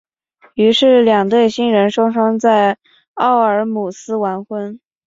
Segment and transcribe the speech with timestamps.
[0.55, 2.79] 于是两对新人双双在
[3.17, 4.79] 沃尔姆斯完婚。